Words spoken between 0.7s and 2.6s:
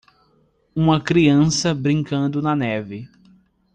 uma criança brincando na